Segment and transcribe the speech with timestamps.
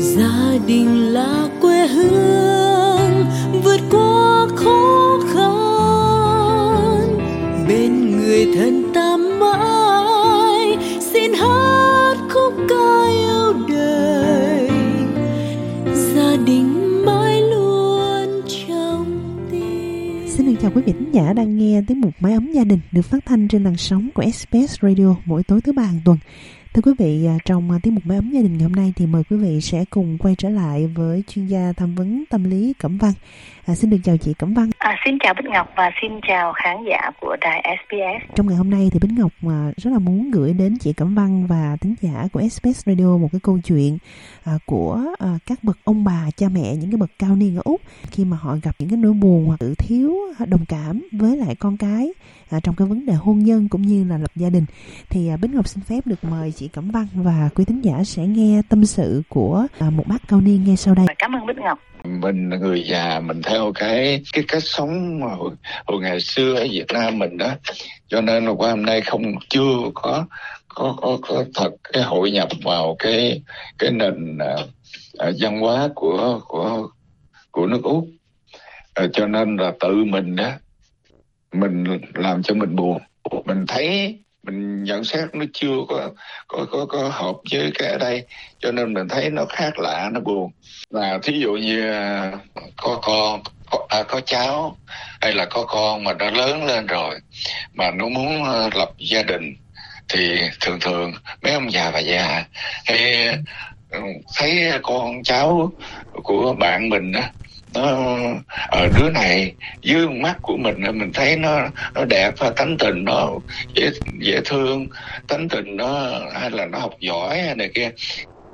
[0.00, 3.26] gia đình là quê hương,
[3.62, 5.58] vượt qua khó khăn.
[7.68, 14.70] Bên người thân ta mãi, xin hát khúc ca yêu đời.
[16.14, 19.20] Gia đình mãi luôn trong
[19.50, 20.28] tim.
[20.28, 22.80] Xin được chào quý vị khán giả đang nghe tiếng mục Máy ấm gia đình
[22.92, 26.18] được phát thanh trên làn sóng của SBS Radio mỗi tối thứ ba hàng tuần.
[26.74, 28.92] Thưa quý vị, à, trong à, tiếng mục Máy ấm gia đình ngày hôm nay
[28.96, 32.44] thì mời quý vị sẽ cùng quay trở lại với chuyên gia tham vấn tâm
[32.44, 33.12] lý Cẩm Văn.
[33.66, 34.70] À, xin được chào chị Cẩm Văn.
[34.78, 38.34] À, xin chào Bích Ngọc và xin chào khán giả của đài SBS.
[38.34, 41.14] Trong ngày hôm nay thì Bính Ngọc à, rất là muốn gửi đến chị Cẩm
[41.14, 43.98] Văn và thính giả của SBS Radio một cái câu chuyện
[44.66, 45.00] của
[45.46, 47.80] các bậc ông bà, cha mẹ, những cái bậc cao niên ở Úc
[48.10, 50.16] khi mà họ gặp những cái nỗi buồn hoặc tự thiếu
[50.46, 52.12] đồng cảm với lại con cái
[52.62, 54.64] trong cái vấn đề hôn nhân cũng như là lập gia đình.
[55.08, 58.26] Thì Bính Ngọc xin phép được mời chị Cẩm Văn và quý thính giả sẽ
[58.26, 61.06] nghe tâm sự của à, một bác cao niên ngay sau đây.
[61.18, 61.78] Cảm ơn Bích Ngọc.
[62.04, 65.50] mình là người già mình theo cái cái cách sống mà hồi,
[65.86, 67.50] hồi ngày xưa ở Việt Nam mình đó
[68.08, 70.26] cho nên là qua hôm nay không chưa có
[70.68, 73.42] có có, có thật cái hội nhập vào cái
[73.78, 74.38] cái nền
[75.18, 76.88] à, văn hóa của của
[77.50, 78.06] của nước Úc
[78.94, 80.50] à, cho nên là tự mình đó
[81.52, 82.98] mình làm cho mình buồn
[83.44, 84.18] mình thấy
[84.50, 86.10] mình nhận xét nó chưa có
[86.48, 88.26] có có có hợp với cái ở đây.
[88.58, 90.50] Cho nên mình thấy nó khác lạ nó buồn.
[90.90, 92.32] Là thí dụ như à,
[92.76, 94.76] có con có, à, có cháu
[95.20, 97.18] hay là có con mà nó lớn lên rồi
[97.74, 99.54] mà nó muốn à, lập gia đình
[100.08, 101.12] thì thường thường
[101.42, 102.44] mấy ông già bà già
[102.86, 103.28] hay
[103.90, 104.00] ừ,
[104.36, 105.72] thấy con cháu
[106.22, 107.30] của bạn mình á
[107.74, 108.08] nó
[108.68, 113.04] ở đứa này dưới mắt của mình mình thấy nó nó đẹp và tánh tình
[113.04, 113.30] nó
[113.74, 113.90] dễ
[114.20, 114.86] dễ thương,
[115.28, 117.90] tánh tình nó, hay là nó học giỏi hay này kia.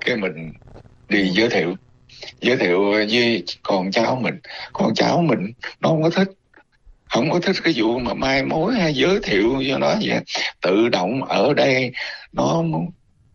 [0.00, 0.52] Cái mình
[1.08, 1.76] đi giới thiệu
[2.40, 4.38] giới thiệu với con cháu mình.
[4.72, 6.28] Con cháu mình nó không có thích,
[7.08, 10.20] không có thích cái vụ mà mai mối hay giới thiệu cho nó vậy.
[10.60, 11.92] Tự động ở đây
[12.32, 12.90] nó muốn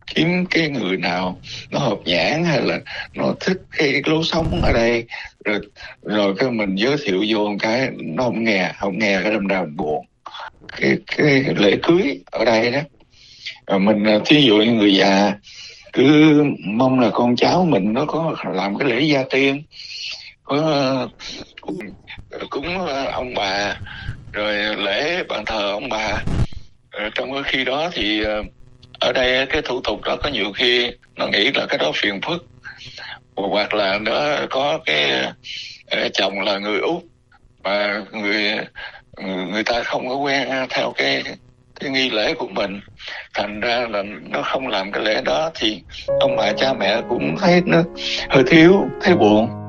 [0.06, 1.38] kiếm cái người nào
[1.70, 2.78] nó hợp nhãn hay là
[3.14, 5.04] nó thích cái lối sống ở đây.
[5.44, 5.60] Rồi
[6.02, 9.46] rồi cái mình giới thiệu vô một cái nó không nghe không nghe cái đâm
[9.46, 10.06] ra buồn.
[10.76, 12.80] Cái cái lễ cưới ở đây đó.
[13.66, 15.32] Rồi mình à, thí dụ như người già
[15.92, 19.62] cứ mong là con cháu mình nó có làm cái lễ gia tiên.
[20.44, 21.08] Có
[21.60, 21.78] cúng,
[22.50, 23.76] cúng à, ông bà
[24.32, 26.22] rồi lễ bàn thờ ông bà.
[26.90, 28.36] Rồi trong cái khi đó thì à,
[29.02, 32.20] ở đây cái thủ tục đó có nhiều khi nó nghĩ là cái đó phiền
[32.20, 32.44] phức.
[33.36, 35.10] Hoặc là nó có cái
[35.90, 37.02] ờ, chồng là người úc
[37.62, 38.58] mà người
[39.52, 41.22] người ta không có quen theo cái
[41.80, 42.80] cái nghi lễ của mình.
[43.34, 45.82] Thành ra là nó không làm cái lễ đó thì
[46.20, 47.82] ông bà cha mẹ cũng thấy nó
[48.28, 49.61] hơi thiếu, thấy buồn.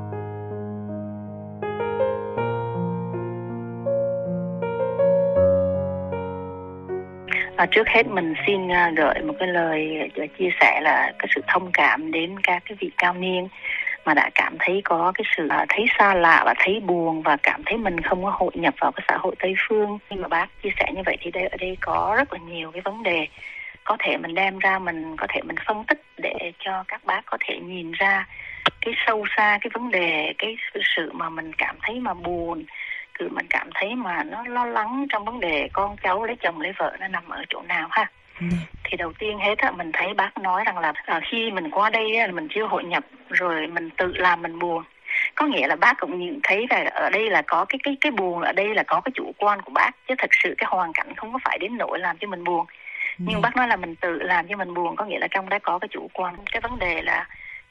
[7.64, 11.28] À, trước hết mình xin uh, gửi một cái lời uh, chia sẻ là cái
[11.36, 13.48] sự thông cảm đến các cái vị cao niên
[14.06, 17.38] mà đã cảm thấy có cái sự uh, thấy xa lạ và thấy buồn và
[17.44, 19.98] cảm thấy mình không có hội nhập vào cái xã hội Tây phương.
[20.10, 22.72] Nhưng mà bác chia sẻ như vậy thì đây ở đây có rất là nhiều
[22.72, 23.28] cái vấn đề
[23.84, 27.22] có thể mình đem ra mình có thể mình phân tích để cho các bác
[27.26, 28.28] có thể nhìn ra
[28.82, 30.58] cái sâu xa cái vấn đề cái
[30.96, 32.64] sự mà mình cảm thấy mà buồn
[33.20, 36.62] cứ mình cảm thấy mà nó lo lắng trong vấn đề con cháu lấy chồng
[36.62, 38.10] lấy vợ nó nằm ở chỗ nào ha.
[38.40, 38.46] Ừ.
[38.84, 41.90] thì đầu tiên hết á mình thấy bác nói rằng là à, khi mình qua
[41.90, 44.84] đây á, mình chưa hội nhập rồi mình tự làm mình buồn.
[45.36, 48.12] Có nghĩa là bác cũng nhìn thấy là ở đây là có cái cái cái
[48.12, 50.94] buồn ở đây là có cái chủ quan của bác chứ thật sự cái hoàn
[50.94, 52.66] cảnh không có phải đến nỗi làm cho mình buồn.
[53.18, 55.60] Nhưng bác nói là mình tự làm cho mình buồn có nghĩa là trong đó
[55.64, 56.36] có cái chủ quan.
[56.52, 57.28] Cái vấn đề là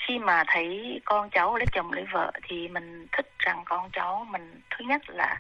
[0.06, 4.26] khi mà thấy con cháu lấy chồng lấy vợ thì mình thích rằng con cháu
[4.30, 5.36] mình thứ nhất là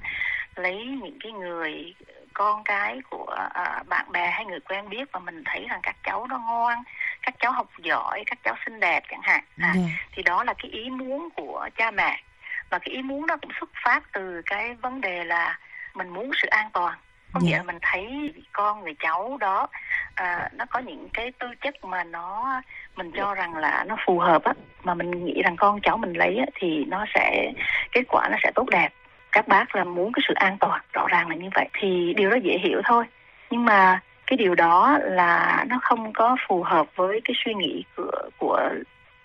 [0.56, 1.94] lấy những cái người
[2.34, 5.96] con cái của à, bạn bè hay người quen biết và mình thấy rằng các
[6.04, 6.82] cháu nó ngoan
[7.22, 9.82] các cháu học giỏi các cháu xinh đẹp chẳng hạn à, Dạ.
[10.12, 12.22] thì đó là cái ý muốn của cha mẹ
[12.70, 15.58] và cái ý muốn đó cũng xuất phát từ cái vấn đề là
[15.94, 16.94] mình muốn sự an toàn
[17.32, 17.48] có Dạ.
[17.48, 19.66] nghĩa là mình thấy con người cháu đó
[20.14, 22.60] à, nó có những cái tư chất mà nó
[22.96, 24.52] mình cho rằng là nó phù hợp á
[24.84, 27.52] mà mình nghĩ rằng con cháu mình lấy á, thì nó sẽ
[27.92, 28.88] kết quả nó sẽ tốt đẹp.
[29.32, 32.30] Các bác là muốn cái sự an toàn rõ ràng là như vậy thì điều
[32.30, 33.04] đó dễ hiểu thôi.
[33.50, 37.84] Nhưng mà cái điều đó là nó không có phù hợp với cái suy nghĩ
[37.96, 38.70] của của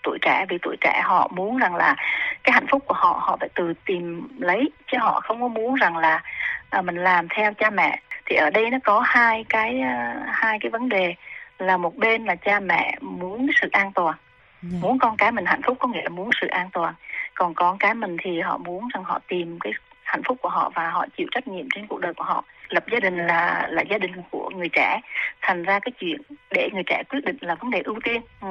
[0.04, 1.96] tuổi trẻ vì tuổi trẻ họ muốn rằng là
[2.44, 5.76] cái hạnh phúc của họ họ phải tự tìm lấy chứ họ không có muốn
[5.76, 6.22] rằng là
[6.70, 10.58] à, mình làm theo cha mẹ thì ở đây nó có hai cái à, hai
[10.62, 11.14] cái vấn đề
[11.60, 14.74] là một bên là cha mẹ muốn sự an toàn yeah.
[14.74, 14.80] Dạ.
[14.82, 16.94] muốn con cái mình hạnh phúc có nghĩa là muốn sự an toàn
[17.36, 20.72] còn con cái mình thì họ muốn rằng họ tìm cái hạnh phúc của họ
[20.76, 23.82] và họ chịu trách nhiệm trên cuộc đời của họ lập gia đình là là
[23.82, 25.00] gia đình của người trẻ
[25.42, 26.22] thành ra cái chuyện
[26.52, 28.48] để người trẻ quyết định là vấn đề ưu tiên ừ.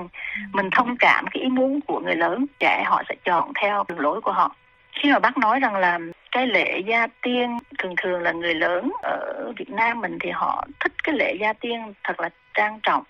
[0.52, 4.00] mình thông cảm cái ý muốn của người lớn trẻ họ sẽ chọn theo đường
[4.00, 4.54] lối của họ
[4.92, 5.98] khi mà bác nói rằng là
[6.36, 10.66] cái lễ gia tiên thường thường là người lớn ở Việt Nam mình thì họ
[10.80, 13.02] thích cái lễ gia tiên thật là trang trọng.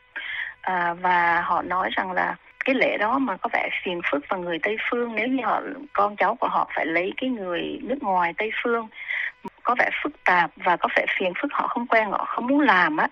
[0.61, 4.37] À, và họ nói rằng là cái lễ đó mà có vẻ phiền phức và
[4.37, 5.63] người Tây phương nếu như họ
[5.93, 8.89] con cháu của họ phải lấy cái người nước ngoài Tây phương
[9.63, 12.61] có vẻ phức tạp và có vẻ phiền phức họ không quen họ không muốn
[12.61, 13.09] làm á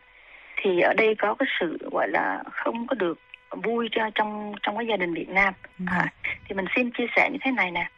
[0.57, 3.19] thì ở đây có cái sự gọi là không có được
[3.51, 5.55] vui cho trong trong cái gia đình Việt Nam.
[5.79, 5.85] Ừ.
[5.91, 6.07] à,
[6.45, 7.89] thì mình xin chia sẻ như thế này nè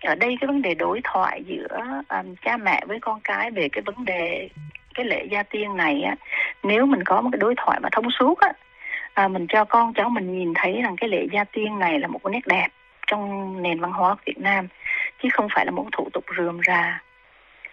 [0.00, 1.66] ở đây cái vấn đề đối thoại giữa
[2.08, 4.48] um, cha mẹ với con cái về cái vấn đề
[4.94, 6.14] cái lễ gia tiên này á
[6.62, 8.52] nếu mình có một cái đối thoại mà thông suốt á
[9.14, 12.08] à, mình cho con cháu mình nhìn thấy rằng cái lễ gia tiên này là
[12.08, 12.68] một cái nét đẹp
[13.06, 14.68] trong nền văn hóa Việt Nam
[15.22, 17.02] chứ không phải là một thủ tục rườm rà.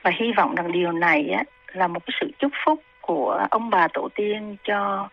[0.03, 3.69] Và hy vọng rằng điều này á, là một cái sự chúc phúc của ông
[3.69, 5.09] bà tổ tiên cho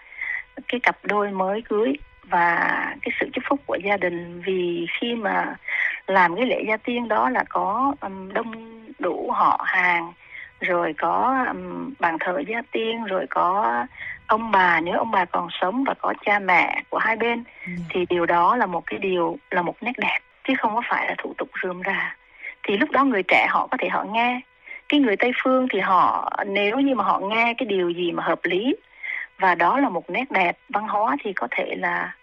[0.69, 1.93] cái cặp đôi mới cưới
[2.31, 2.57] và
[3.03, 4.43] cái sự chúc phúc của gia đình.
[4.47, 5.57] Vì khi mà
[6.07, 8.53] làm cái lễ gia tiên đó là có um, đông
[8.99, 10.13] đủ họ hàng
[10.61, 13.87] rồi có um, bàn thờ gia tiên rồi có
[14.27, 17.73] ông bà nếu ông bà còn sống và có cha mẹ của hai bên ừ.
[17.91, 21.07] thì điều đó là một cái điều là một nét đẹp chứ không có phải
[21.09, 22.17] là thủ tục rườm rà.
[22.63, 24.41] Thì lúc đó người trẻ họ có thể họ nghe.
[24.89, 28.23] Cái người tây phương thì họ nếu như mà họ nghe cái điều gì mà
[28.23, 28.75] hợp lý
[29.39, 32.15] và đó là một nét đẹp văn hóa thì có thể là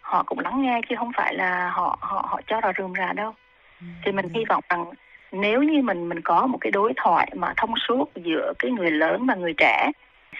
[0.00, 3.12] họ cũng lắng nghe chứ không phải là họ họ họ cho là rườm rà
[3.12, 3.34] đâu
[3.80, 3.86] ừ.
[4.04, 4.84] thì mình hy vọng rằng
[5.32, 8.90] nếu như mình mình có một cái đối thoại mà thông suốt giữa cái người
[8.90, 9.90] lớn và người trẻ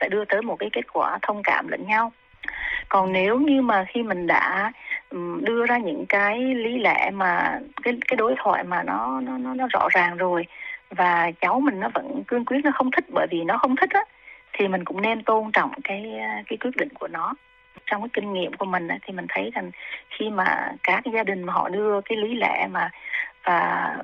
[0.00, 2.12] sẽ đưa tới một cái kết quả thông cảm lẫn nhau
[2.88, 4.72] còn nếu như mà khi mình đã
[5.40, 9.54] đưa ra những cái lý lẽ mà cái cái đối thoại mà nó nó nó,
[9.54, 10.46] nó rõ ràng rồi
[10.90, 13.90] và cháu mình nó vẫn cương quyết nó không thích bởi vì nó không thích
[13.90, 14.00] á
[14.58, 16.04] thì mình cũng nên tôn trọng cái
[16.46, 17.34] cái quyết định của nó
[17.86, 19.70] trong cái kinh nghiệm của mình thì mình thấy rằng
[20.18, 22.90] khi mà các gia đình mà họ đưa cái lý lẽ mà
[23.44, 23.96] và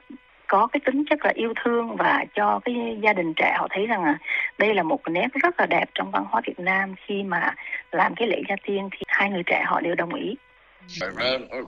[0.49, 3.87] có cái tính chất là yêu thương và cho cái gia đình trẻ, họ thấy
[3.87, 4.19] rằng là
[4.59, 7.55] đây là một nét rất là đẹp trong văn hóa Việt Nam khi mà
[7.93, 10.35] làm cái lễ gia tiên thì hai người trẻ họ đều đồng ý.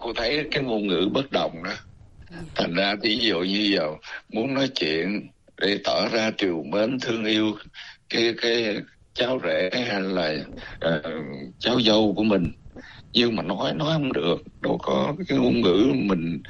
[0.00, 1.70] Cô thấy cái ngôn ngữ bất đồng đó.
[2.54, 3.88] Thành ra ví dụ như giờ
[4.32, 5.28] muốn nói chuyện
[5.60, 7.52] để tỏ ra triều mến, thương yêu
[8.10, 8.76] cái cái
[9.14, 10.34] cháu rể hay là
[10.86, 11.02] uh,
[11.58, 12.52] cháu dâu của mình
[13.12, 16.42] nhưng mà nói nói không được đâu có cái ngôn ngữ mình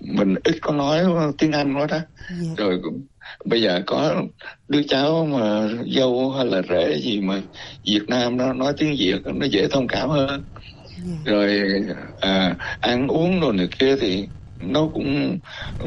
[0.00, 1.04] mình ít có nói
[1.38, 2.06] tiếng anh nói đó yeah.
[2.40, 2.54] Dạ.
[2.56, 2.80] rồi
[3.44, 4.22] bây giờ có
[4.68, 7.40] đứa cháu mà dâu hay là rể gì mà
[7.84, 10.42] Việt Nam nó nói tiếng Việt nó dễ thông cảm hơn yeah.
[11.26, 11.32] Dạ.
[11.32, 11.60] rồi
[12.20, 14.28] à, ăn uống rồi này kia thì
[14.60, 15.38] nó cũng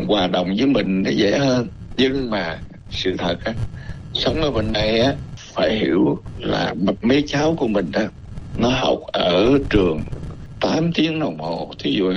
[0.08, 1.68] hòa đồng với mình nó dễ hơn
[1.98, 3.54] nhưng mà sự thật á
[4.16, 8.02] sống ở bên đây á phải hiểu là mấy cháu của mình đó
[8.58, 10.02] nó học ở trường
[10.62, 11.72] 8 tiếng đồng hồ.
[11.80, 12.14] Thí dụ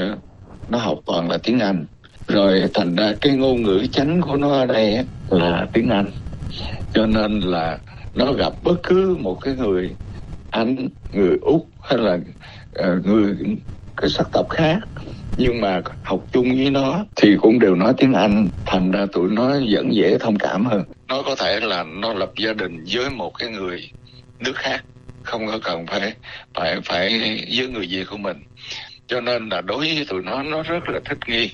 [0.68, 1.86] nó học toàn là tiếng Anh.
[2.28, 6.10] Rồi thành ra cái ngôn ngữ chánh của nó ở đây là tiếng Anh.
[6.94, 7.78] Cho nên là
[8.14, 9.90] nó gặp bất cứ một cái người
[10.50, 13.36] Anh người Úc hay là uh, người
[13.96, 14.78] cái sắc tộc khác
[15.38, 19.31] nhưng mà học chung với nó thì cũng đều nói tiếng Anh, thành ra tụi
[19.31, 20.82] nó vẫn dễ thông cảm hơn.
[21.08, 23.91] Nó có thể là nó lập gia đình với một cái người
[24.39, 24.84] nước khác,
[25.22, 26.15] không có cần phải
[26.55, 27.20] phải phải
[27.56, 28.36] với người Việt của mình.
[29.06, 31.51] Cho nên là đối với tụi nó nó rất là thích nghi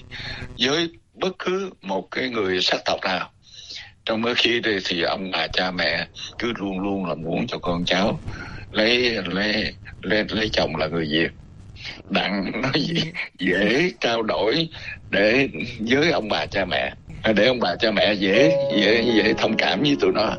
[0.59, 3.31] với bất cứ một cái người sắc tộc nào.
[4.05, 6.07] Trong mỗi khi đây thì ông bà cha mẹ
[6.39, 8.21] cứ luôn luôn là muốn cho con cháu
[8.73, 11.29] lấy lấy lấy lấy chồng là người Việt
[12.11, 14.69] đặng nó dễ, dễ trao đổi
[15.11, 15.49] để
[15.91, 16.95] với ông bà cha mẹ.
[17.37, 20.35] Để ông bà cha mẹ dễ dễ dễ thông cảm với tụi nó.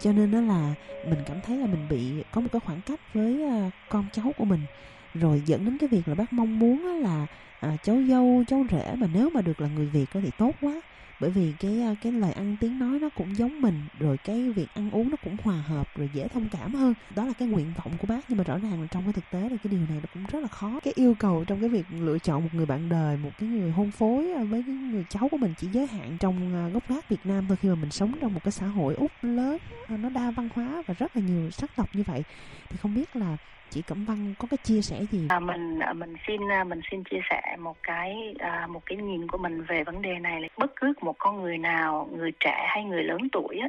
[0.00, 3.00] Cho nên đó là mình cảm thấy là mình bị có một cái khoảng cách
[3.14, 4.60] với uh, con cháu của mình
[5.14, 7.26] rồi dẫn đến cái việc là bác mong muốn là
[7.60, 10.80] à, cháu dâu cháu rể mà nếu mà được là người việt thì tốt quá.
[11.20, 14.66] Bởi vì cái cái lời ăn tiếng nói nó cũng giống mình rồi cái việc
[14.74, 16.94] ăn uống nó cũng hòa hợp rồi dễ thông cảm hơn.
[17.14, 19.30] Đó là cái nguyện vọng của bác nhưng mà rõ ràng là trong cái thực
[19.30, 20.80] tế thì cái điều này nó cũng rất là khó.
[20.84, 23.70] Cái yêu cầu trong cái việc lựa chọn một người bạn đời một cái người
[23.70, 27.20] hôn phối với cái người cháu của mình chỉ giới hạn trong gốc gác Việt
[27.24, 27.56] Nam thôi.
[27.60, 30.82] Khi mà mình sống trong một cái xã hội úc lớn nó đa văn hóa
[30.86, 32.22] và rất là nhiều sắc tộc như vậy
[32.68, 33.36] thì không biết là
[33.74, 35.26] chị Cẩm Văn có cái chia sẻ gì?
[35.28, 38.98] À, mình à, mình xin à, mình xin chia sẻ một cái à, một cái
[38.98, 42.32] nhìn của mình về vấn đề này là bất cứ một con người nào người
[42.40, 43.68] trẻ hay người lớn tuổi á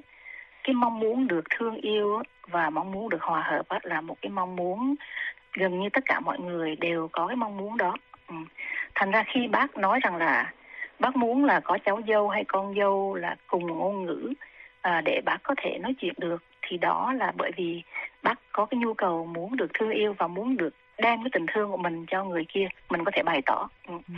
[0.64, 4.18] cái mong muốn được thương yêu và mong muốn được hòa hợp á, là một
[4.22, 4.96] cái mong muốn
[5.54, 7.96] gần như tất cả mọi người đều có cái mong muốn đó.
[8.28, 8.36] Ừ.
[8.96, 10.54] Thành ra khi bác nói rằng là
[11.00, 14.34] bác muốn là có cháu dâu hay con dâu là cùng ngôn ngữ
[14.82, 17.82] à, để bác có thể nói chuyện được thì đó là bởi vì
[18.24, 21.46] bác có cái nhu cầu muốn được thương yêu và muốn được đem cái tình
[21.54, 23.94] thương của mình cho người kia mình có thể bày tỏ ừ.
[24.08, 24.14] ừ.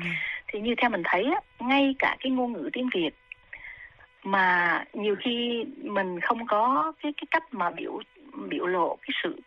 [0.47, 3.11] thì như theo mình thấy á, ngay cả cái ngôn ngữ tiếng việt
[4.23, 7.99] mà nhiều khi mình không có cái cái cách mà biểu
[8.49, 9.39] biểu lộ cái sự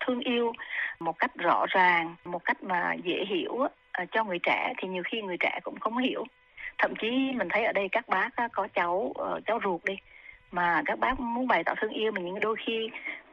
[0.00, 0.52] thương yêu
[1.00, 3.68] một cách rõ ràng một cách mà dễ hiểu uh,
[4.12, 6.24] cho người trẻ thì nhiều khi người trẻ cũng không hiểu
[6.78, 9.94] thậm chí mình thấy ở đây các bác có cháu uh, cháu ruột đi
[10.50, 12.90] mà các bác muốn bày tỏ thương yêu mình những đôi khi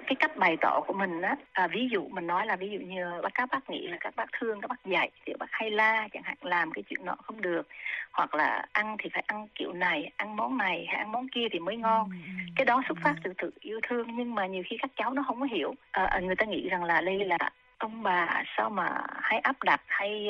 [0.08, 2.80] cái cách bày tỏ của mình á à, ví dụ mình nói là ví dụ
[2.80, 6.08] như các bác nghĩ là các bác thương các bác dạy thì bác hay la
[6.14, 7.68] chẳng hạn làm cái chuyện nọ không được.
[8.12, 11.48] Hoặc là ăn thì phải ăn kiểu này ăn món này hay ăn món kia
[11.52, 12.10] thì mới ngon.
[12.10, 13.20] ừ, ừ, cái đó xuất phát ừ.
[13.24, 15.74] từ tự yêu thương nhưng mà nhiều khi các cháu nó không có hiểu.
[15.92, 17.38] À, à, người ta nghĩ rằng là đây là
[17.78, 18.90] ông bà sao mà
[19.22, 20.28] hay áp đặt hay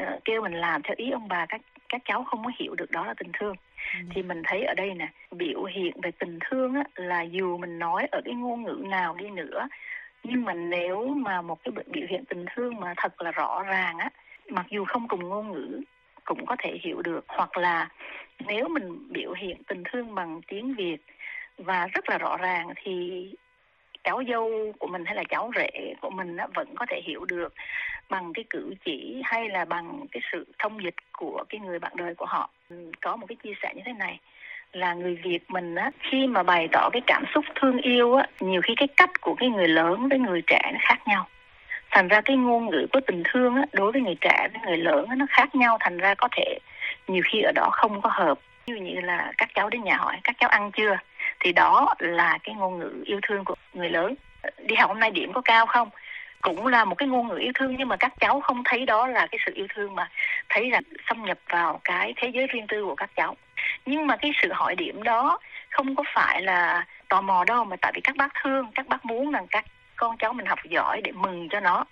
[0.00, 1.60] uh, kêu mình làm theo ý ông bà các
[1.92, 3.54] các cháu không có hiểu được đó là tình thương.
[4.14, 7.78] Thì mình thấy ở đây nè biểu hiện về tình thương á, là dù mình
[7.78, 9.68] nói ở cái ngôn ngữ nào đi nữa
[10.24, 13.98] nhưng mà nếu mà một cái biểu hiện tình thương mà thật là rõ ràng
[13.98, 14.10] á
[14.48, 15.80] mặc dù không cùng ngôn ngữ
[16.24, 17.24] cũng có thể hiểu được.
[17.28, 17.88] Hoặc là
[18.46, 20.98] nếu mình biểu hiện tình thương bằng tiếng việt
[21.58, 23.26] và rất là rõ ràng thì
[24.04, 27.24] cháu dâu của mình hay là cháu rể của mình á, vẫn có thể hiểu
[27.24, 27.54] được
[28.08, 31.92] bằng cái cử chỉ hay là bằng cái sự thông dịch của cái người bạn
[31.94, 32.50] đời của họ.
[33.00, 34.20] Có một cái chia sẻ như thế này
[34.72, 38.26] là người Việt mình á khi mà bày tỏ cái cảm xúc thương yêu á
[38.40, 41.26] nhiều khi cái cách của cái người lớn với người trẻ nó khác nhau.
[41.90, 44.76] Thành ra cái ngôn ngữ của tình thương á đối với người trẻ với người
[44.76, 46.58] lớn á, nó khác nhau thành ra có thể
[47.08, 48.38] nhiều khi ở đó không có hợp
[48.74, 50.98] như như là các cháu đến nhà hỏi, các cháu ăn chưa?
[51.40, 54.14] Thì đó là cái ngôn ngữ yêu thương của người lớn.
[54.58, 55.90] Đi học hôm nay điểm có cao không?
[56.40, 59.06] Cũng là một cái ngôn ngữ yêu thương, nhưng mà các cháu không thấy đó
[59.06, 60.10] là cái sự yêu thương mà
[60.48, 63.36] thấy là xâm nhập vào cái thế giới riêng tư của các cháu.
[63.86, 65.38] Nhưng mà cái sự hỏi điểm đó
[65.70, 69.04] không có phải là tò mò đâu, mà tại vì các bác thương, các bác
[69.04, 69.64] muốn rằng các
[69.96, 71.84] con cháu mình học giỏi để mừng cho nó.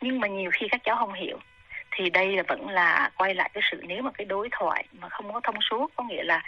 [0.00, 1.38] Nhưng mà nhiều khi các cháu không hiểu
[1.96, 5.08] thì đây là vẫn là quay lại cái sự nếu mà cái đối thoại mà
[5.08, 6.42] không có thông suốt có nghĩa là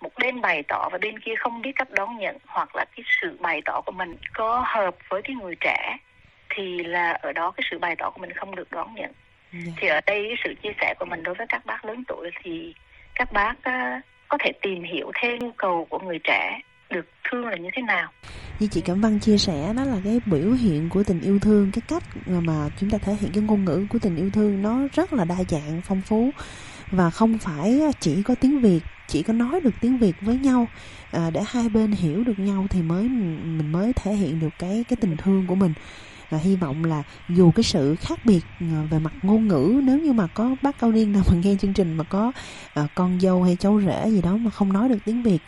[0.00, 3.04] một bên bày tỏ và bên kia không biết cách đón nhận hoặc là cái
[3.20, 5.96] sự bày tỏ của mình có hợp với cái người trẻ
[6.50, 9.12] thì là ở đó cái sự bày tỏ của mình không được đón nhận
[9.52, 9.66] yeah.
[9.66, 9.72] Dạ.
[9.76, 12.30] thì ở đây cái sự chia sẻ của mình đối với các bác lớn tuổi
[12.42, 12.74] thì
[13.14, 17.46] các bác uh, có thể tìm hiểu thêm nhu cầu của người trẻ được thương
[17.46, 18.10] là như thế nào?
[18.60, 21.70] Như chị Cẩm Văn chia sẻ đó là cái biểu hiện của tình yêu thương
[21.72, 24.78] cái cách mà chúng ta thể hiện cái ngôn ngữ của tình yêu thương nó
[24.92, 26.30] rất là đa dạng phong phú.
[26.90, 30.68] Và không phải chỉ có tiếng Việt chỉ có nói được tiếng Việt với nhau.
[31.10, 34.84] À, để hai bên hiểu được nhau thì mới mình mới thể hiện được cái
[34.88, 35.72] cái tình thương của mình.
[36.30, 39.98] Và hy vọng là dù cái sự khác biệt à, về mặt ngôn ngữ nếu
[39.98, 42.32] như mà có bác cao niên nào mà nghe chương trình mà có
[42.74, 45.38] à, con dâu hay cháu rể gì đó mà không nói được tiếng việt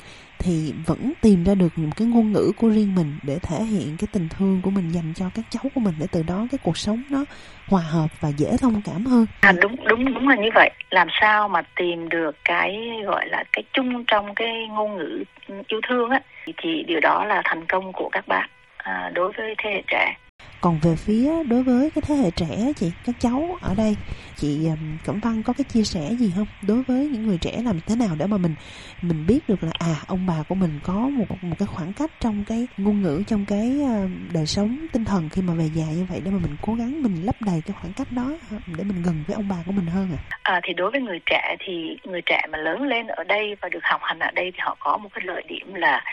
[0.40, 3.97] thì vẫn tìm ra được một cái ngôn ngữ của riêng mình để thể hiện
[3.99, 6.59] cái tình thương của mình dành cho các cháu của mình để từ đó cái
[6.62, 7.25] cuộc sống nó
[7.68, 9.26] hòa hợp và dễ thông cảm hơn.
[9.40, 10.70] À đúng đúng đúng là như vậy.
[10.90, 15.25] Làm sao mà tìm được cái gọi là cái chung trong cái ngôn ngữ
[15.66, 16.20] yêu thương á
[16.56, 20.14] thì điều đó là thành công của các bạn à, đối với thế hệ trẻ
[20.61, 23.97] còn về phía đối với cái thế hệ trẻ chị các cháu ở đây
[24.35, 24.68] chị
[25.04, 26.47] cẩm văn có cái chia sẻ gì không?
[26.62, 28.54] Đối với những người trẻ làm thế nào để mà mình
[29.02, 32.11] mình biết được là à ông bà của mình có một một cái khoảng cách
[32.20, 35.85] trong cái ngôn ngữ trong cái ờ, đời sống tinh thần khi mà về già
[35.85, 38.56] như vậy để mà mình cố gắng mình lấp đầy cái khoảng cách đó ờ,
[38.66, 41.20] để mình gần với ông bà của mình hơn à, à thì đối với người
[41.26, 44.50] trẻ thì người trẻ mà lớn lên ở đây và được học hành ở đây
[44.54, 46.04] thì họ có một cái lợi điểm là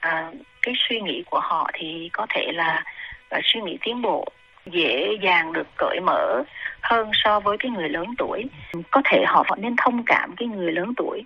[0.00, 0.30] à,
[0.62, 2.84] cái suy nghĩ của họ thì có thể là
[3.32, 4.26] và suy nghĩ tiến bộ
[4.66, 6.42] dễ dàng được cởi mở
[6.82, 8.44] hơn so với cái người lớn tuổi.
[8.90, 11.22] Có thể họ vẫn nên thông cảm cái người lớn tuổi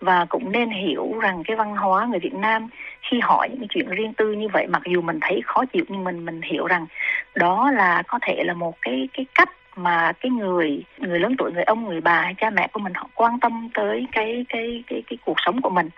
[0.00, 2.68] và cũng nên hiểu rằng cái văn hóa người Việt Nam
[3.02, 5.84] khi hỏi những cái chuyện riêng tư như vậy, mặc dù mình thấy khó chịu
[5.88, 6.86] nhưng mình mình hiểu rằng
[7.34, 11.52] đó là có thể là một cái cái cách mà cái người người lớn tuổi,
[11.52, 14.84] người ông, người bà hay cha mẹ của mình họ quan tâm tới cái cái
[14.86, 15.88] cái cái cuộc sống của mình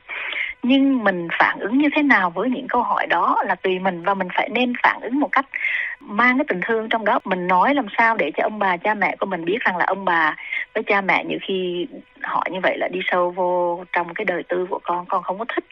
[0.63, 4.03] nhưng mình phản ứng như thế nào với những câu hỏi đó là tùy mình
[4.03, 5.47] và mình phải nên phản ứng một cách
[6.01, 7.21] mang cái tình thương trong đó.
[7.25, 9.85] Mình nói làm sao để cho ông bà, cha mẹ của mình biết rằng là
[9.85, 10.37] ông bà
[10.75, 11.87] với cha mẹ nhiều khi
[12.23, 15.39] họ như vậy là đi sâu vô trong cái đời tư của con con không
[15.39, 15.65] có thích.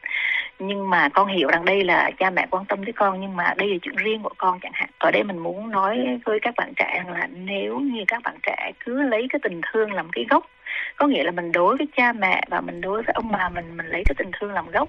[0.59, 3.55] Nhưng mà con hiểu rằng đây là cha mẹ quan tâm tới con, nhưng mà
[3.57, 4.89] đây là chuyện riêng của con chẳng hạn.
[4.99, 8.35] Ở đây mình muốn nói với các bạn trẻ rằng là nếu như các bạn
[8.43, 10.47] trẻ cứ lấy cái tình thương làm cái gốc
[10.97, 13.77] có nghĩa là mình đối với cha mẹ và mình đối với ông bà mình
[13.77, 14.89] mình lấy cái tình thương làm gốc.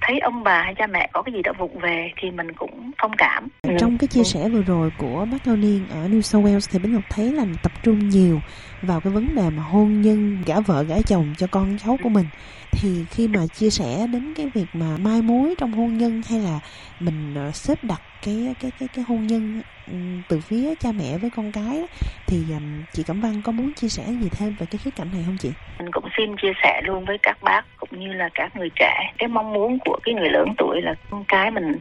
[0.00, 2.90] Thấy ông bà hay cha mẹ có cái gì đó vụng về thì mình cũng
[2.98, 3.48] thông cảm.
[3.62, 3.70] Ừ.
[3.78, 6.78] Trong cái chia sẻ vừa rồi của bác cao niên ở New South Wales thì
[6.78, 8.40] Bến Ngọc thấy là tập trung nhiều
[8.82, 12.08] vào cái vấn đề mà hôn nhân, gả vợ, gả chồng cho con cháu của
[12.08, 12.26] mình.
[12.72, 16.38] Thì khi mà chia sẻ đến cái việc mà mai mối trong hôn nhân hay
[16.38, 16.60] là
[17.00, 19.94] mình ờ, xếp đặt cái cái cái cái hôn nhân ừ,
[20.28, 21.82] từ phía cha mẹ với con cái
[22.26, 22.58] thì à,
[22.92, 25.36] chị Cẩm Văn có muốn chia sẻ gì thêm về cái khía cạnh này không
[25.36, 25.50] chị?
[25.78, 29.12] Mình cũng xin chia sẻ luôn với các bác cũng như là các người trẻ.
[29.18, 31.78] Cái mong muốn của cái người lớn tuổi là con cái mình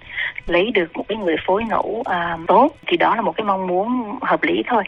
[0.48, 2.70] lấy được một cái người phối ngẫu à, tốt.
[2.88, 4.84] Thì đó là một cái mong muốn hợp lý thôi.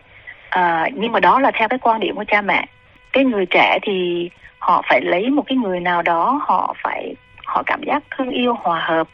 [0.49, 2.65] À, nhưng mà đó là theo cái quan điểm của cha mẹ.
[3.13, 7.63] Cái người trẻ thì họ phải lấy một cái người nào đó họ phải họ
[7.65, 9.07] cảm giác thương yêu hòa hợp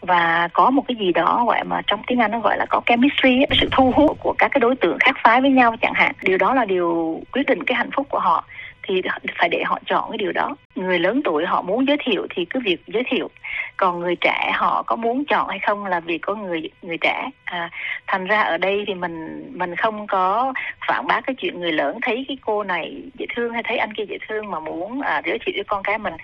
[0.00, 2.80] và có một cái gì đó gọi mà trong tiếng Anh nó gọi là có
[2.86, 6.12] chemistry sự thu hút của các cái đối tượng khác phái với nhau chẳng hạn.
[6.22, 8.44] Điều đó là điều quyết định cái hạnh phúc của họ
[8.86, 9.02] thì
[9.38, 10.56] phải để họ chọn cái điều đó.
[10.74, 13.30] Người lớn tuổi họ muốn giới thiệu thì cứ việc giới thiệu.
[13.76, 17.30] Còn người trẻ họ có muốn chọn hay không là việc của người người trẻ.
[17.44, 17.70] À,
[18.06, 20.52] thành ra ở đây thì mình mình không có
[20.88, 23.94] phản bác cái chuyện người lớn thấy cái cô này dễ thương hay thấy anh
[23.94, 26.14] kia dễ thương mà muốn à, giới thiệu với con cái mình.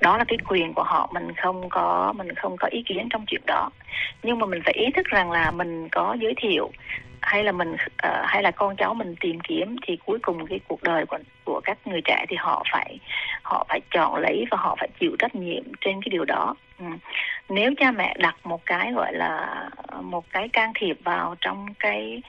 [0.00, 3.24] Đó là cái quyền của họ mình không có mình không có ý kiến trong
[3.26, 3.70] chuyện đó.
[4.22, 6.70] Nhưng mà mình phải ý thức rằng là mình có giới thiệu
[7.22, 10.60] hay là mình uh, hay là con cháu mình tìm kiếm thì cuối cùng cái
[10.68, 12.98] cuộc đời của của các người trẻ thì họ phải
[13.42, 16.84] họ phải chọn lấy và họ phải chịu trách nhiệm trên cái điều đó ừ.
[17.48, 19.68] nếu cha mẹ đặt một cái gọi là
[20.00, 22.22] một cái can thiệp vào trong cái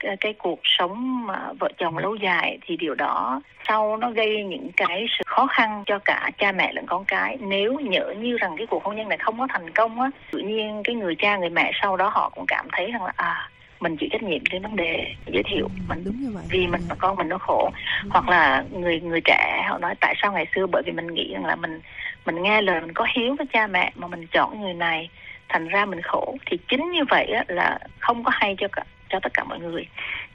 [0.00, 4.44] cái, cái cuộc sống mà vợ chồng lâu dài thì điều đó sau nó gây
[4.44, 8.36] những cái sự khó khăn cho cả cha mẹ lẫn con cái nếu nhỡ như
[8.36, 11.14] rằng cái cuộc hôn nhân này không có thành công á tự nhiên cái người
[11.14, 13.50] cha người mẹ sau đó họ cũng cảm thấy rằng là à
[13.80, 16.04] mình chịu trách nhiệm trên vấn đề giới thiệu ừ, mình.
[16.04, 16.44] đúng như vậy.
[16.50, 17.70] Vì mình và con mình nó khổ.
[18.02, 18.08] Ừ.
[18.12, 21.32] hoặc là người người trẻ họ nói tại sao ngày xưa bởi vì mình nghĩ
[21.32, 21.80] rằng là mình
[22.26, 25.08] mình nghe lời mình có hiếu với cha mẹ mà mình chọn người này
[25.48, 28.82] thành ra mình khổ thì chính như vậy á, là không có hay cho cả
[29.08, 29.86] cho tất cả mọi người.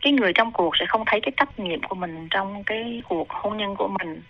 [0.01, 3.29] Cái người trong cuộc sẽ không thấy cái trách nhiệm của mình trong cái cuộc
[3.29, 4.21] hôn nhân của mình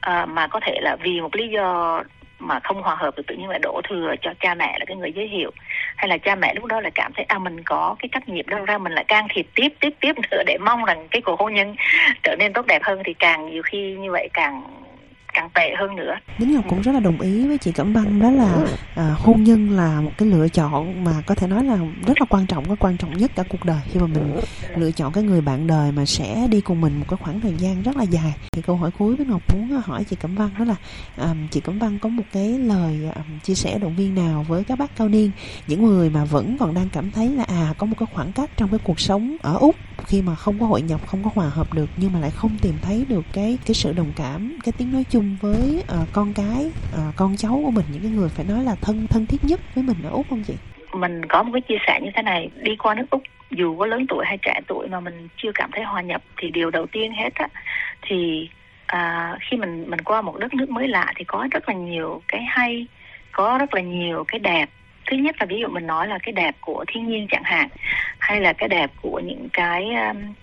[0.00, 2.02] à, mà có thể là vì một lý do
[2.38, 4.96] mà không hòa hợp thì tự nhiên lại đổ thừa cho cha mẹ là cái
[4.96, 5.50] người giới thiệu.
[5.96, 8.48] Hay là cha mẹ lúc đó lại cảm thấy à mình có cái trách nhiệm
[8.48, 11.40] đâu ra, mình lại can thiệp tiếp tiếp tiếp nữa để mong rằng cái cuộc
[11.40, 11.74] hôn nhân
[12.22, 14.62] trở nên tốt đẹp hơn thì càng nhiều khi như vậy càng
[15.34, 16.14] càng tệ hơn nữa.
[16.38, 19.44] Đính Ngọc cũng rất là đồng ý với chị Cẩm Văn đó là à, hôn
[19.44, 22.64] nhân là một cái lựa chọn mà có thể nói là rất là quan trọng,
[22.64, 24.36] cái quan trọng nhất cả cuộc đời khi mà mình
[24.76, 27.54] lựa chọn cái người bạn đời mà sẽ đi cùng mình một cái khoảng thời
[27.58, 28.32] gian rất là dài.
[28.52, 30.74] Thì câu hỏi cuối với Ngọc muốn hỏi chị Cẩm Văn đó là
[31.16, 34.64] à, chị Cẩm Văn có một cái lời à, chia sẻ động viên nào với
[34.64, 35.30] các bác cao niên,
[35.66, 38.50] những người mà vẫn còn đang cảm thấy là à có một cái khoảng cách
[38.56, 41.48] trong cái cuộc sống ở úc khi mà không có hội nhập, không có hòa
[41.48, 44.72] hợp được nhưng mà lại không tìm thấy được cái cái sự đồng cảm, cái
[44.72, 48.28] tiếng nói chung với uh, con cái uh, con cháu của mình những cái người
[48.28, 50.54] phải nói là thân thân thiết nhất với mình ở úc không chị?
[50.92, 53.86] Mình có một cái chia sẻ như thế này đi qua nước úc dù có
[53.86, 56.86] lớn tuổi hay trẻ tuổi mà mình chưa cảm thấy hòa nhập thì điều đầu
[56.86, 57.48] tiên hết á
[58.02, 58.48] thì
[58.86, 62.22] à, khi mình mình qua một đất nước mới lạ thì có rất là nhiều
[62.28, 62.86] cái hay
[63.32, 64.68] có rất là nhiều cái đẹp.
[65.10, 67.68] Thứ nhất là ví dụ mình nói là cái đẹp của thiên nhiên chẳng hạn
[68.18, 70.34] hay là cái đẹp của những cái um,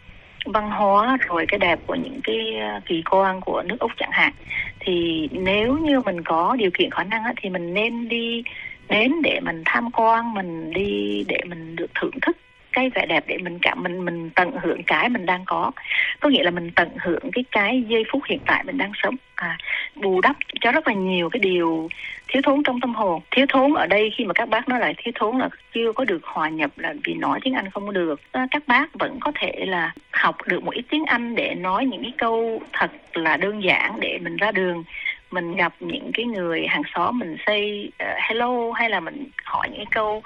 [0.46, 4.12] văn hóa rồi cái đẹp của những cái ờ, kỳ quan của nước úc chẳng
[4.12, 4.34] hạn
[4.80, 8.44] thì nếu như mình có điều kiện khả năng á, thì mình nên đi
[8.90, 12.38] đến để mình tham quan mình đi để mình được thưởng thức
[12.76, 15.72] cái vẻ đẹp để mình cảm mình mình tận hưởng cái mình đang có.
[16.20, 19.16] Có nghĩa là mình tận hưởng cái cái giây phút hiện tại mình đang sống.
[19.36, 19.58] À,
[19.96, 21.90] bù đắp cho rất là nhiều cái điều
[22.28, 23.22] thiếu thốn trong tâm hồn.
[23.32, 26.06] Thiếu thốn ở đây khi mà các bác nói lại thiếu thốn là chưa có
[26.06, 28.22] được hòa nhập là vì nói tiếng anh không được.
[28.32, 31.86] À, các bác vẫn có thể là học được một ít tiếng anh để nói
[31.86, 34.84] những cái câu thật là đơn giản để mình ra đường
[35.32, 39.70] mình gặp những cái người hàng xóm mình say uh, hello hay là mình hỏi
[39.70, 40.24] những cái câu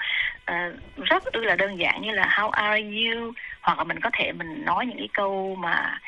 [0.51, 3.31] uh, rất là đơn giản như là how are you?
[3.61, 5.99] Hoặc là mình có thể mình nói những cái câu mà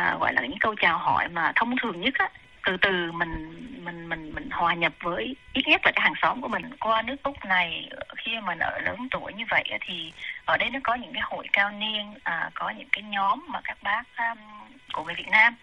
[0.00, 2.28] uh, gọi là những câu chào hỏi mà thông thường nhất á
[2.68, 6.40] từ từ mình mình mình mình hòa nhập với ít nhất là cái hàng xóm
[6.40, 10.12] của mình qua nước úc này khi mà ở lớn tuổi như vậy thì
[10.44, 13.60] ở đây nó có những cái hội cao niên à, có những cái nhóm mà
[13.64, 14.38] các bác um,
[14.92, 15.54] của người việt nam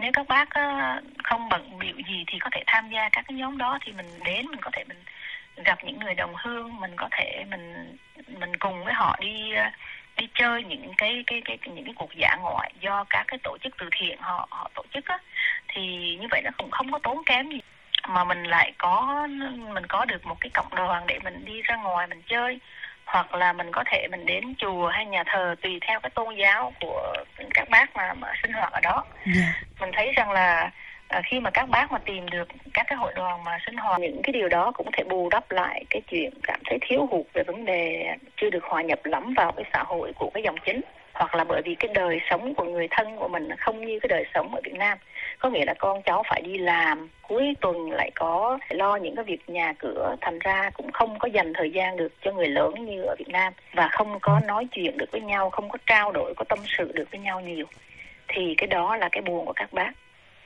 [0.00, 3.36] nếu các bác ờ, không bận biểu gì thì có thể tham gia các cái
[3.36, 4.98] nhóm đó thì mình đến, mình có thể mình
[5.64, 7.96] gặp những người đồng hương, mình có thể mình
[8.40, 9.70] mình cùng với họ đi ờ,
[10.16, 13.56] đi chơi những cái cái cái, những cái cuộc dã ngoại do các cái tổ
[13.62, 15.18] chức từ thiện họ họ tổ chức á.
[15.68, 15.82] Thì
[16.20, 17.60] như vậy nó cũng không có tốn kém gì,
[18.08, 19.26] mà mình lại có,
[19.74, 22.60] mình có được một cái cộng đoàn để mình đi ra ngoài mình chơi
[23.12, 26.34] hoặc là mình có thể mình đến chùa hay nhà thờ tùy theo cái tôn
[26.34, 27.14] giáo của
[27.54, 29.36] các bác mà, mà sinh hoạt ở đó yeah.
[29.36, 29.62] Dạ.
[29.80, 30.70] mình thấy rằng là
[31.08, 34.00] à, khi mà các bác mà tìm được các cái hội đoàn mà sinh hoạt
[34.00, 37.26] những cái điều đó cũng thể bù đắp lại cái chuyện cảm thấy thiếu hụt
[37.34, 40.56] về vấn đề chưa được hòa nhập lắm vào cái xã hội của cái dòng
[40.66, 40.80] chính
[41.12, 44.08] hoặc là bởi vì cái đời sống của người thân của mình không như cái
[44.08, 44.98] đời sống ở Việt Nam.
[45.38, 49.24] Có nghĩa là con cháu phải đi làm, cuối tuần lại có lo những cái
[49.24, 52.74] việc nhà cửa, thành ra cũng không có dành thời gian được cho người lớn
[52.86, 53.52] như ở Việt Nam.
[53.74, 56.92] Và không có nói chuyện được với nhau, không có trao đổi, có tâm sự
[56.94, 57.66] được với nhau nhiều.
[58.28, 59.90] Thì cái đó là cái buồn của các bác.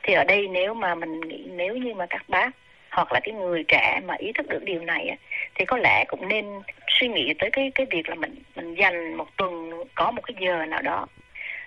[0.03, 2.51] Thì ở đây nếu mà mình nghĩ, nếu như mà các bác
[2.95, 5.15] hoặc là cái người trẻ mà ý thức được điều này á,
[5.55, 6.45] thì có lẽ cũng nên
[6.87, 10.35] suy nghĩ tới cái cái việc là mình mình dành một tuần có một cái
[10.39, 11.07] giờ nào đó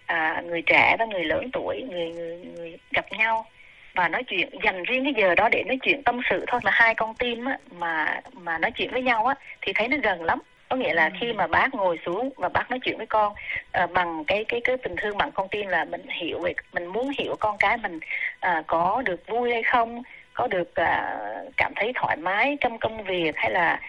[0.06, 3.46] à, người trẻ và người lớn tuổi người, người người gặp nhau
[3.94, 6.60] và nói chuyện dành riêng cái giờ đó để nói chuyện tâm sự thôi.
[6.64, 9.96] Mà hai con tim á, mà mà nói chuyện với nhau á thì thấy nó
[10.02, 10.38] gần lắm.
[10.68, 13.34] Có nghĩa là khi mà bác ngồi xuống và bác nói chuyện với con
[13.72, 16.86] à, bằng cái cái cái tình thương bằng con tim là mình hiểu về mình
[16.86, 18.00] muốn hiểu con cái mình
[18.40, 20.02] à, có được vui hay không
[20.38, 23.81] có được uh, cảm thấy thoải mái trong công việc hay là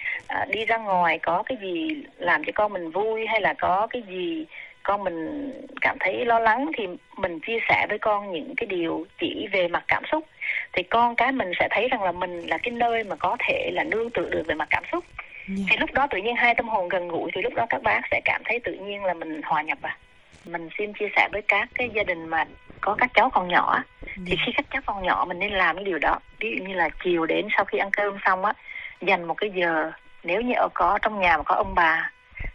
[0.42, 3.88] uh, đi ra ngoài có cái gì làm cho con mình vui hay là có
[3.90, 4.46] cái gì
[4.84, 9.06] con mình cảm thấy lo lắng thì mình chia sẻ với con những cái điều
[9.20, 10.26] chỉ về mặt cảm xúc.
[10.74, 13.70] Thì con cái mình sẽ thấy rằng là mình là cái nơi mà có thể
[13.74, 15.04] là nương tựa được về mặt cảm xúc.
[15.48, 15.60] Yeah.
[15.70, 18.02] thì lúc đó tự nhiên hai tâm hồn gần gũi thì lúc đó các bác
[18.12, 19.98] sẽ cảm thấy tự nhiên là mình hòa nhập à
[20.46, 22.46] mình xin chia sẻ với các cái gia đình mà
[22.82, 23.74] có các cháu còn nhỏ.
[23.74, 24.20] Yeah.
[24.28, 26.20] thì khi các cháu còn nhỏ mình nên làm cái điều đó.
[26.40, 28.54] Ví dụ như là chiều đến sau khi ăn cơm xong á
[29.02, 29.92] dành một cái giờ
[30.24, 32.12] nếu như ở có trong nhà mà có ông bà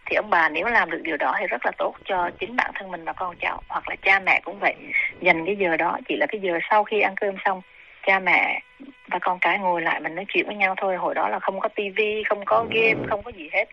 [0.06, 2.70] thì ông bà nếu làm được điều đó thì rất là tốt cho chính bản
[2.74, 4.74] thân mình và con cháu hoặc là cha mẹ cũng vậy.
[5.20, 7.60] Dành cái giờ đó chỉ là cái giờ sau khi ăn cơm xong
[8.06, 8.60] cha mẹ
[9.08, 10.96] và con cái ngồi lại mình nói chuyện với nhau thôi.
[10.96, 13.64] Hồi đó là không có tivi không có game không có gì hết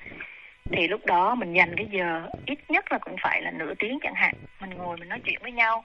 [0.72, 4.00] thì lúc đó mình dành cái giờ ít nhất là cũng phải là nửa tiếng
[4.04, 4.34] chẳng hạn.
[4.62, 5.84] Mình ngồi mình nói chuyện với nhau.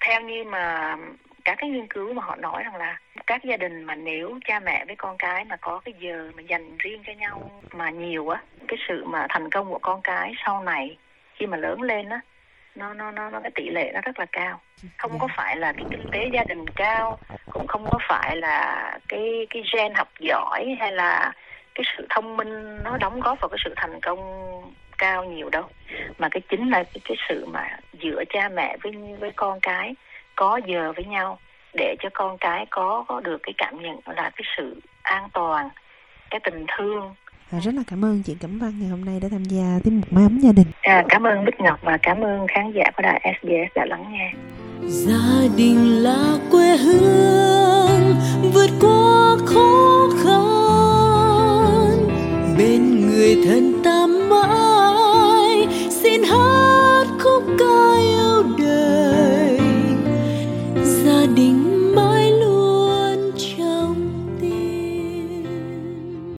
[0.00, 0.96] Theo như mà
[1.44, 4.60] các cái nghiên cứu mà họ nói rằng là các gia đình mà nếu cha
[4.60, 8.28] mẹ với con cái mà có cái giờ mà dành riêng cho nhau mà nhiều
[8.28, 10.96] á, cái sự mà thành công của con cái sau này
[11.34, 12.20] khi mà lớn lên á,
[12.74, 14.60] nó nó nó nó cái tỷ lệ nó rất là cao.
[14.98, 17.18] Không có phải là cái kinh tế gia đình cao,
[17.50, 21.32] cũng không có phải là cái cái gen học giỏi hay là
[21.74, 24.20] cái sự thông minh nó đóng góp vào cái sự thành công
[24.98, 25.64] cao nhiều đâu
[26.18, 27.68] mà cái chính là cái, cái sự mà
[28.02, 29.94] giữa cha mẹ với với con cái
[30.36, 31.38] có giờ với nhau
[31.74, 35.68] để cho con cái có có được cái cảm nhận là cái sự an toàn
[36.30, 37.14] cái tình thương
[37.52, 39.90] À, rất là cảm ơn chị Cẩm Văn ngày hôm nay đã tham gia tiết
[39.90, 40.66] mục Mái ấm gia đình.
[40.82, 44.04] À, cảm ơn Bích Ngọc và cảm ơn khán giả của đài SBS đã lắng
[44.12, 44.32] nghe.
[44.82, 48.14] Gia đình là quê hương
[48.54, 50.03] vượt qua khó
[53.24, 53.73] 会疼。